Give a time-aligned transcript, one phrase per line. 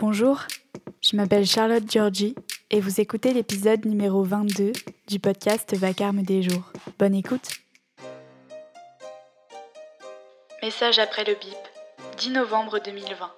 [0.00, 0.42] Bonjour,
[1.02, 2.36] je m'appelle Charlotte Giorgi
[2.70, 4.70] et vous écoutez l'épisode numéro 22
[5.08, 6.72] du podcast Vacarme des jours.
[7.00, 7.48] Bonne écoute.
[10.62, 11.58] Message après le bip,
[12.16, 13.32] 10 novembre 2020.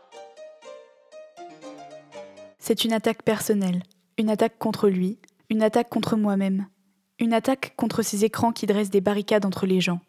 [2.58, 3.82] C'est une attaque personnelle,
[4.18, 5.18] une attaque contre lui,
[5.48, 6.66] une attaque contre moi-même,
[7.18, 10.00] une attaque contre ces écrans qui dressent des barricades entre les gens,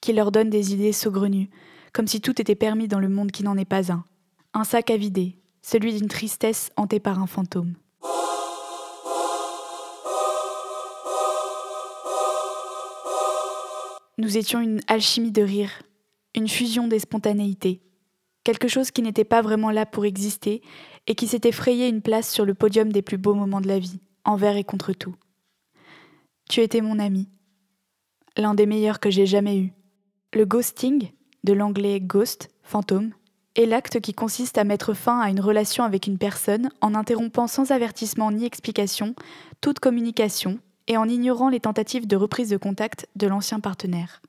[0.00, 1.50] qui leur donnent des idées saugrenues,
[1.92, 4.04] comme si tout était permis dans le monde qui n'en est pas un.
[4.54, 7.74] Un sac à vider, celui d'une tristesse hantée par un fantôme.
[14.18, 15.70] Nous étions une alchimie de rire,
[16.34, 17.80] une fusion des spontanéités,
[18.44, 20.62] quelque chose qui n'était pas vraiment là pour exister
[21.06, 23.78] et qui s'était frayé une place sur le podium des plus beaux moments de la
[23.78, 25.14] vie, envers et contre tout.
[26.50, 27.28] Tu étais mon ami,
[28.36, 29.72] l'un des meilleurs que j'ai jamais eu.
[30.34, 31.10] Le ghosting,
[31.44, 33.12] de l'anglais ghost, fantôme,
[33.60, 37.46] est l'acte qui consiste à mettre fin à une relation avec une personne en interrompant
[37.46, 39.14] sans avertissement ni explication
[39.60, 40.58] toute communication
[40.88, 44.22] et en ignorant les tentatives de reprise de contact de l'ancien partenaire.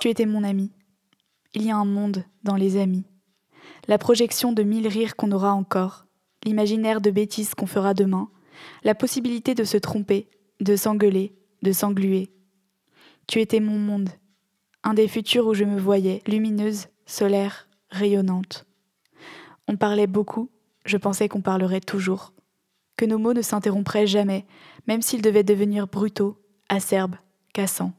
[0.00, 0.70] Tu étais mon ami.
[1.54, 3.04] Il y a un monde dans les amis.
[3.88, 6.06] La projection de mille rires qu'on aura encore,
[6.44, 8.28] l'imaginaire de bêtises qu'on fera demain,
[8.84, 10.28] la possibilité de se tromper,
[10.60, 12.30] de s'engueuler, de s'engluer.
[13.28, 14.08] Tu étais mon monde,
[14.82, 18.64] un des futurs où je me voyais, lumineuse, solaire, rayonnante.
[19.68, 20.50] On parlait beaucoup,
[20.86, 22.32] je pensais qu'on parlerait toujours,
[22.96, 24.46] que nos mots ne s'interrompraient jamais,
[24.86, 26.38] même s'ils devaient devenir brutaux,
[26.70, 27.16] acerbes,
[27.52, 27.92] cassants.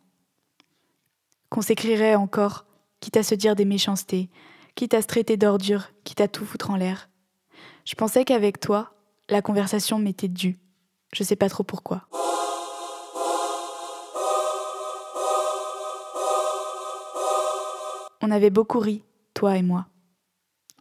[1.50, 2.66] Qu'on s'écrirait encore,
[3.00, 4.32] quitte à se dire des méchancetés,
[4.74, 7.08] quitte à se traiter d'ordure, quitte à tout foutre en l'air.
[7.86, 8.96] Je pensais qu'avec toi,
[9.30, 10.58] la conversation m'était due.
[11.14, 12.08] Je sais pas trop pourquoi.
[18.22, 19.04] On avait beaucoup ri,
[19.34, 19.88] toi et moi.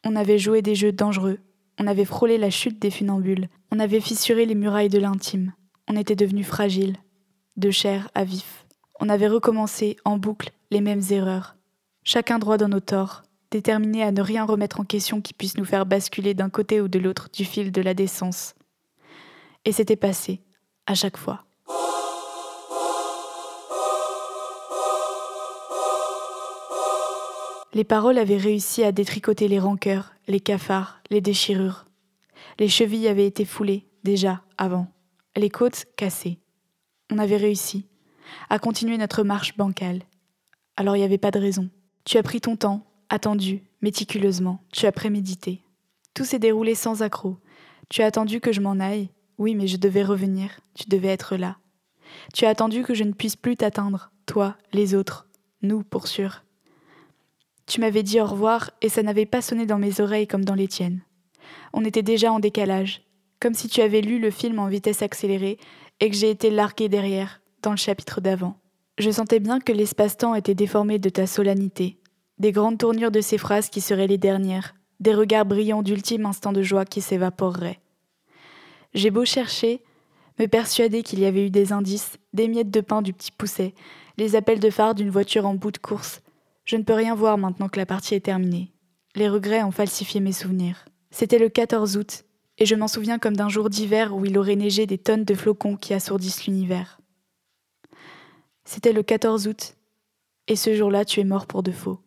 [0.05, 1.39] On avait joué des jeux dangereux,
[1.79, 5.53] on avait frôlé la chute des funambules, on avait fissuré les murailles de l'intime,
[5.89, 6.97] on était devenus fragiles,
[7.57, 8.67] de chair à vif.
[9.01, 11.57] On avait recommencé en boucle les mêmes erreurs,
[12.05, 15.65] chacun droit dans nos torts, déterminé à ne rien remettre en question qui puisse nous
[15.65, 18.55] faire basculer d'un côté ou de l'autre du fil de la décence.
[19.65, 20.43] Et c'était passé,
[20.87, 21.48] à chaque fois.
[27.75, 31.85] Les paroles avaient réussi à détricoter les rancœurs, les cafards, les déchirures.
[32.59, 34.89] Les chevilles avaient été foulées, déjà, avant.
[35.37, 36.39] Les côtes cassées.
[37.13, 37.87] On avait réussi
[38.51, 40.03] à continuer notre marche bancale.
[40.77, 41.69] Alors il n'y avait pas de raison.
[42.05, 45.63] Tu as pris ton temps, attendu, méticuleusement, tu as prémédité.
[46.15, 47.39] Tout s'est déroulé sans accroc.
[47.89, 49.11] Tu as attendu que je m'en aille.
[49.39, 51.59] Oui, mais je devais revenir, tu devais être là.
[52.35, 55.29] Tu as attendu que je ne puisse plus t'atteindre, toi, les autres,
[55.63, 56.43] nous pour sûr.
[57.69, 60.55] Tu m'avais dit au revoir et ça n'avait pas sonné dans mes oreilles comme dans
[60.55, 61.03] les tiennes.
[61.75, 63.03] On était déjà en décalage,
[63.41, 65.59] comme si tu avais lu le film en vitesse accélérée
[66.01, 68.57] et que j'ai été largué derrière, dans le chapitre d'avant.
[68.97, 71.99] Je sentais bien que l'espace-temps était déformé de ta solennité,
[72.39, 76.53] des grandes tournures de ces phrases qui seraient les dernières, des regards brillants d'ultime instant
[76.53, 77.81] de joie qui s'évaporeraient.
[78.95, 79.83] J'ai beau chercher,
[80.39, 83.75] me persuader qu'il y avait eu des indices, des miettes de pain du petit pousset,
[84.17, 86.23] les appels de phare d'une voiture en bout de course,
[86.69, 88.71] je ne peux rien voir maintenant que la partie est terminée.
[89.15, 90.85] Les regrets ont falsifié mes souvenirs.
[91.11, 92.25] C'était le 14 août,
[92.59, 95.35] et je m'en souviens comme d'un jour d'hiver où il aurait neigé des tonnes de
[95.35, 97.01] flocons qui assourdissent l'univers.
[98.65, 99.77] C'était le 14 août,
[100.47, 102.01] et ce jour-là tu es mort pour de faux.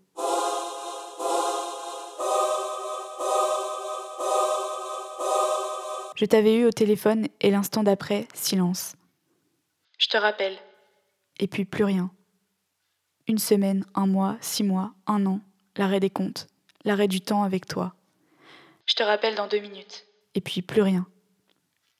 [6.16, 8.96] Je t'avais eu au téléphone et l'instant d'après, silence.
[9.98, 10.56] Je te rappelle.
[11.40, 12.12] Et puis plus rien.
[13.28, 15.42] Une semaine, un mois, six mois, un an,
[15.78, 16.48] l'arrêt des comptes,
[16.84, 17.94] l'arrêt du temps avec toi.
[18.86, 20.06] Je te rappelle dans deux minutes.
[20.36, 21.06] Et puis plus rien.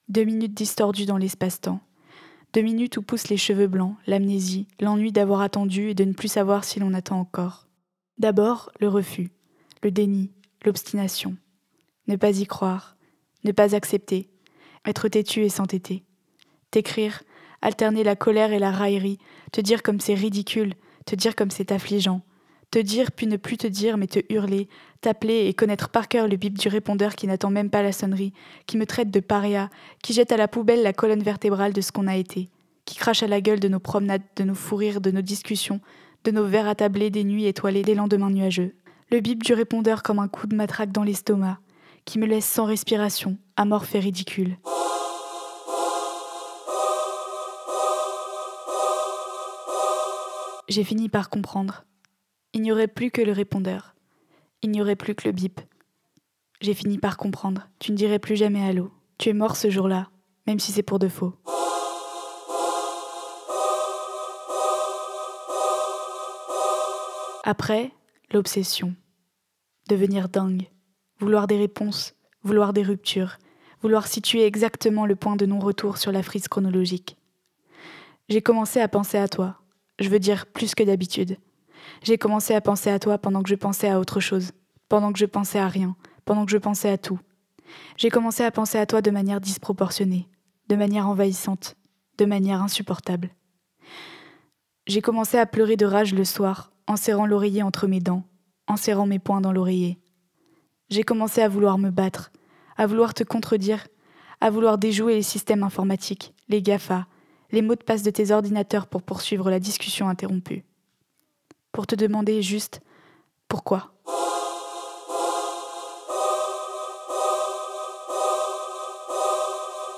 [0.10, 1.80] Deux minutes distordues dans l'espace-temps.
[2.54, 6.28] Deux minutes où poussent les cheveux blancs, l'amnésie, l'ennui d'avoir attendu et de ne plus
[6.28, 7.68] savoir si l'on attend encore.
[8.18, 9.30] D'abord, le refus,
[9.84, 10.32] le déni,
[10.66, 11.38] l'obstination.
[12.08, 12.98] Ne pas y croire,
[13.46, 14.30] ne pas accepter,
[14.86, 16.04] être têtu et s'entêter.
[16.72, 17.24] T'écrire,
[17.62, 19.20] alterner la colère et la raillerie,
[19.52, 20.74] te dire comme c'est ridicule,
[21.06, 22.22] te dire comme c'est affligeant,
[22.72, 24.68] te dire puis ne plus te dire mais te hurler,
[25.02, 28.34] t'appeler et connaître par cœur le bip du répondeur qui n'attend même pas la sonnerie,
[28.66, 29.70] qui me traite de paria,
[30.02, 32.50] qui jette à la poubelle la colonne vertébrale de ce qu'on a été,
[32.86, 35.82] qui crache à la gueule de nos promenades, de nos fous rires, de nos discussions,
[36.24, 38.76] de nos verres attablés des nuits étoilées, des lendemains nuageux.
[39.12, 41.60] Le bip du répondeur comme un coup de matraque dans l'estomac,
[42.06, 44.58] qui me laisse sans respiration, amorphe et ridicule.
[50.72, 51.84] J'ai fini par comprendre.
[52.54, 53.94] Il n'y aurait plus que le répondeur.
[54.62, 55.60] Il n'y aurait plus que le bip.
[56.62, 57.68] J'ai fini par comprendre.
[57.80, 58.90] Tu ne dirais plus jamais allô.
[59.18, 60.10] Tu es mort ce jour-là,
[60.48, 61.34] même si c'est pour de faux.
[67.44, 67.92] Après,
[68.32, 68.96] l'obsession.
[69.90, 70.70] Devenir dingue.
[71.20, 73.40] Vouloir des réponses, vouloir des ruptures,
[73.82, 77.18] vouloir situer exactement le point de non-retour sur la frise chronologique.
[78.30, 79.61] J'ai commencé à penser à toi.
[80.00, 81.38] Je veux dire plus que d'habitude.
[82.04, 84.52] J'ai commencé à penser à toi pendant que je pensais à autre chose,
[84.90, 85.96] pendant que je pensais à rien,
[86.26, 87.20] pendant que je pensais à tout.
[87.98, 90.28] J'ai commencé à penser à toi de manière disproportionnée,
[90.70, 91.76] de manière envahissante,
[92.18, 93.30] de manière insupportable.
[94.88, 98.24] J'ai commencé à pleurer de rage le soir, en serrant l'oreiller entre mes dents,
[98.68, 100.00] en serrant mes poings dans l'oreiller.
[100.90, 102.32] J'ai commencé à vouloir me battre,
[102.78, 103.88] à vouloir te contredire,
[104.42, 107.06] à vouloir déjouer les systèmes informatiques, les GAFA,
[107.52, 110.64] les mots de passe de tes ordinateurs pour poursuivre la discussion interrompue.
[111.72, 112.82] Pour te demander juste
[113.48, 113.94] pourquoi.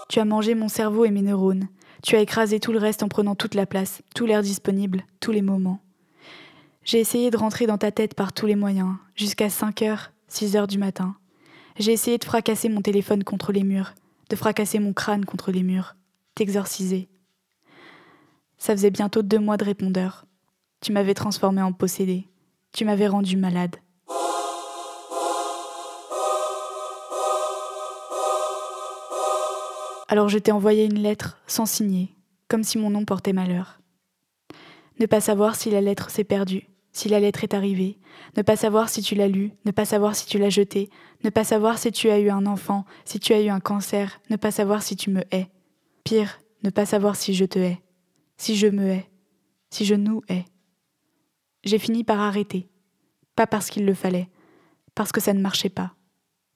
[0.09, 1.67] Tu as mangé mon cerveau et mes neurones.
[2.03, 5.31] Tu as écrasé tout le reste en prenant toute la place, tout l'air disponible, tous
[5.31, 5.79] les moments.
[6.83, 10.55] J'ai essayé de rentrer dans ta tête par tous les moyens, jusqu'à 5 heures, 6
[10.55, 11.15] heures du matin.
[11.79, 13.93] J'ai essayé de fracasser mon téléphone contre les murs,
[14.29, 15.95] de fracasser mon crâne contre les murs,
[16.35, 17.07] t'exorciser.
[18.63, 20.23] Ça faisait bientôt deux mois de répondeur.
[20.79, 22.29] Tu m'avais transformé en possédé.
[22.71, 23.75] Tu m'avais rendu malade.
[30.07, 32.15] Alors je t'ai envoyé une lettre sans signer,
[32.47, 33.81] comme si mon nom portait malheur.
[34.97, 37.99] Ne pas savoir si la lettre s'est perdue, si la lettre est arrivée,
[38.37, 40.89] ne pas savoir si tu l'as lue, ne pas savoir si tu l'as jetée,
[41.25, 44.21] ne pas savoir si tu as eu un enfant, si tu as eu un cancer,
[44.29, 45.49] ne pas savoir si tu me hais.
[46.05, 47.82] Pire, ne pas savoir si je te hais,
[48.37, 49.09] si je me hais,
[49.69, 50.45] si je nous hais.
[51.63, 52.69] J'ai fini par arrêter,
[53.35, 54.29] pas parce qu'il le fallait,
[54.95, 55.93] parce que ça ne marchait pas,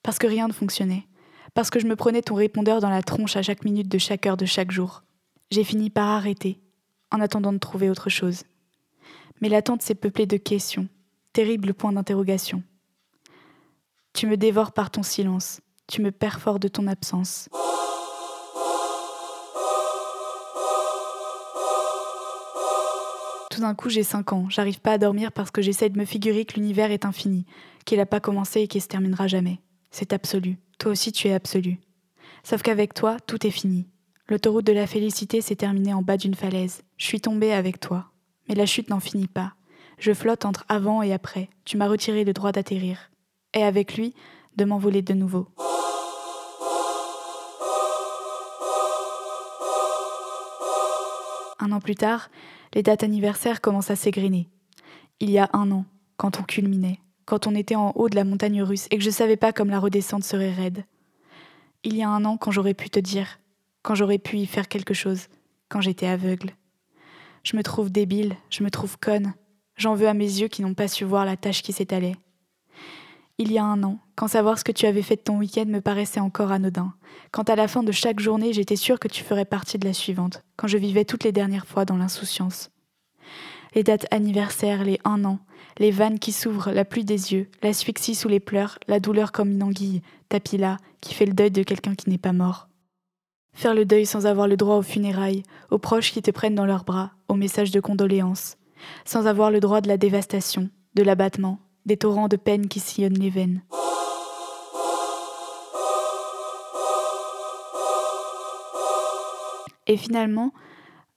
[0.03, 1.07] parce que rien ne fonctionnait,
[1.53, 4.25] parce que je me prenais ton répondeur dans la tronche à chaque minute de chaque
[4.25, 5.03] heure de chaque jour.
[5.49, 6.61] J'ai fini par arrêter,
[7.11, 8.43] en attendant de trouver autre chose.
[9.41, 10.87] Mais l'attente s'est peuplée de questions,
[11.33, 12.63] terribles points d'interrogation.
[14.13, 17.49] Tu me dévores par ton silence, tu me perfores de ton absence.
[23.57, 26.05] Tout d'un coup, j'ai cinq ans, j'arrive pas à dormir parce que j'essaie de me
[26.05, 27.47] figurer que l'univers est infini,
[27.85, 29.61] qu'il n'a pas commencé et qu'il se terminera jamais.
[29.89, 30.59] C'est absolu.
[30.77, 31.79] Toi aussi tu es absolu.
[32.43, 33.87] Sauf qu'avec toi, tout est fini.
[34.29, 36.83] L'autoroute de la félicité s'est terminée en bas d'une falaise.
[36.97, 38.11] Je suis tombée avec toi.
[38.47, 39.53] Mais la chute n'en finit pas.
[39.97, 41.49] Je flotte entre avant et après.
[41.65, 43.09] Tu m'as retiré le droit d'atterrir.
[43.55, 44.13] Et avec lui,
[44.55, 45.47] de m'envoler de nouveau.
[51.67, 52.29] Un an plus tard,
[52.73, 54.47] les dates anniversaires commencent à s'égriner.
[55.19, 55.85] Il y a un an,
[56.15, 59.09] quand on culminait quand on était en haut de la montagne russe et que je
[59.09, 60.85] savais pas comme la redescente serait raide.
[61.83, 63.39] Il y a un an, quand j'aurais pu te dire,
[63.83, 65.27] quand j'aurais pu y faire quelque chose,
[65.67, 66.51] quand j'étais aveugle.
[67.43, 69.33] Je me trouve débile, je me trouve conne.
[69.75, 72.15] J'en veux à mes yeux qui n'ont pas su voir la tâche qui s'étalait.
[73.39, 75.65] Il y a un an, quand savoir ce que tu avais fait de ton week-end
[75.67, 76.95] me paraissait encore anodin,
[77.31, 79.93] quand à la fin de chaque journée j'étais sûre que tu ferais partie de la
[79.93, 82.71] suivante, quand je vivais toutes les dernières fois dans l'insouciance.
[83.75, 85.37] Les dates anniversaires, les un an,
[85.77, 89.51] les vannes qui s'ouvrent, la pluie des yeux, l'asphyxie sous les pleurs, la douleur comme
[89.51, 92.69] une anguille, tapis là, qui fait le deuil de quelqu'un qui n'est pas mort.
[93.53, 96.65] Faire le deuil sans avoir le droit aux funérailles, aux proches qui te prennent dans
[96.65, 98.57] leurs bras, aux messages de condoléances,
[99.05, 103.17] sans avoir le droit de la dévastation, de l'abattement, des torrents de peine qui sillonnent
[103.17, 103.63] les veines.
[109.87, 110.53] Et finalement,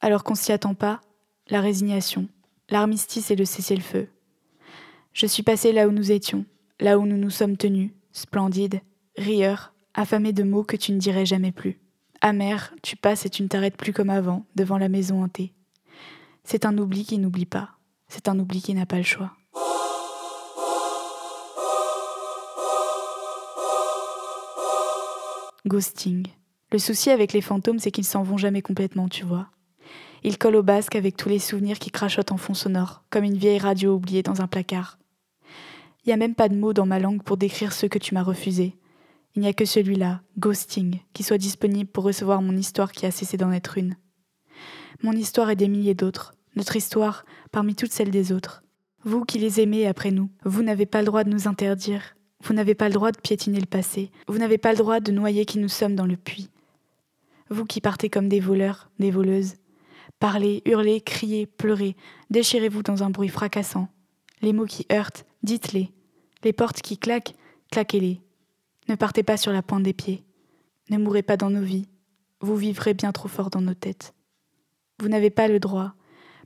[0.01, 1.01] alors qu'on s'y attend pas,
[1.49, 2.29] la résignation,
[2.71, 4.09] l'armistice et le cessez-le-feu,
[5.13, 6.47] je suis passé là où nous étions,
[6.79, 8.81] là où nous nous sommes tenus, splendides,
[9.17, 11.81] rieurs, affamés de mots que tu ne dirais jamais plus.
[12.21, 15.53] Amer, tu passes et tu ne t'arrêtes plus comme avant, devant la maison hantée.
[16.45, 17.71] C'est un oubli qui n'oublie pas,
[18.07, 19.33] c'est un oubli qui n'a pas le choix.
[25.67, 26.27] Ghosting.
[26.73, 29.49] Le souci avec les fantômes, c'est qu'ils s'en vont jamais complètement, tu vois.
[30.23, 33.37] Ils collent au basque avec tous les souvenirs qui crachotent en fond sonore, comme une
[33.37, 34.99] vieille radio oubliée dans un placard.
[36.03, 38.15] Il n'y a même pas de mots dans ma langue pour décrire ceux que tu
[38.15, 38.75] m'as refusés.
[39.35, 43.11] Il n'y a que celui-là, ghosting, qui soit disponible pour recevoir mon histoire qui a
[43.11, 43.97] cessé d'en être une.
[45.03, 48.63] Mon histoire et des milliers d'autres, notre histoire parmi toutes celles des autres.
[49.05, 52.55] Vous qui les aimez après nous, vous n'avez pas le droit de nous interdire, vous
[52.55, 55.45] n'avez pas le droit de piétiner le passé, vous n'avez pas le droit de noyer
[55.45, 56.51] qui nous sommes dans le puits.
[57.51, 59.57] Vous qui partez comme des voleurs, des voleuses,
[60.19, 61.97] parlez, hurlez, criez, pleurez,
[62.31, 63.89] déchirez-vous dans un bruit fracassant,
[64.43, 65.93] Les mots qui heurtent, dites-les.
[66.45, 67.35] Les portes qui claquent,
[67.71, 68.21] claquez-les.
[68.89, 70.25] Ne partez pas sur la pointe des pieds.
[70.89, 71.89] Ne mourrez pas dans nos vies.
[72.41, 74.15] Vous vivrez bien trop fort dans nos têtes.
[74.99, 75.95] Vous n'avez pas le droit,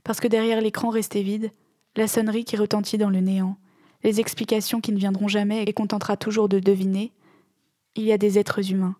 [0.03, 1.51] parce que derrière l'écran resté vide,
[1.95, 3.57] la sonnerie qui retentit dans le néant,
[4.05, 7.11] les explications qui ne viendront jamais et qu'on tentera toujours de deviner,
[7.95, 8.95] il y a des êtres humains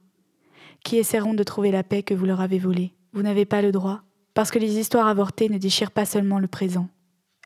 [0.83, 2.93] qui essaieront de trouver la paix que vous leur avez volée.
[3.13, 4.01] Vous n'avez pas le droit,
[4.33, 6.89] parce que les histoires avortées ne déchirent pas seulement le présent,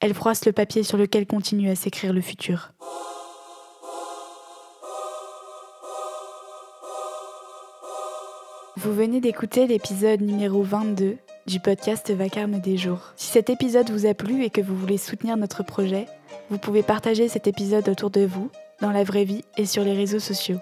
[0.01, 2.71] elles froissent le papier sur lequel continue à s'écrire le futur.
[8.77, 13.11] Vous venez d'écouter l'épisode numéro 22 du podcast Vacarme des jours.
[13.17, 16.07] Si cet épisode vous a plu et que vous voulez soutenir notre projet,
[16.49, 18.49] vous pouvez partager cet épisode autour de vous,
[18.81, 20.59] dans la vraie vie et sur les réseaux sociaux.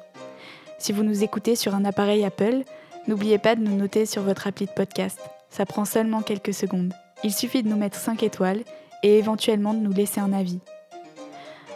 [0.80, 2.64] Si vous nous écoutez sur un appareil Apple,
[3.08, 5.20] n'oubliez pas de nous noter sur votre appli de podcast.
[5.50, 6.94] Ça prend seulement quelques secondes.
[7.24, 8.64] Il suffit de nous mettre 5 étoiles
[9.02, 10.60] et éventuellement de nous laisser un avis.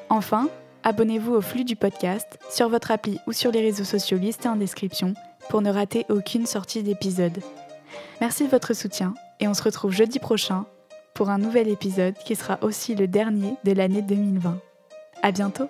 [0.10, 0.50] Enfin,
[0.84, 4.56] abonnez-vous au flux du podcast sur votre appli ou sur les réseaux sociaux listés en
[4.56, 5.14] description
[5.50, 7.40] pour ne rater aucune sortie d'épisode.
[8.20, 10.66] Merci de votre soutien et on se retrouve jeudi prochain
[11.14, 14.60] pour un nouvel épisode qui sera aussi le dernier de l'année 2020.
[15.22, 15.68] À bientôt!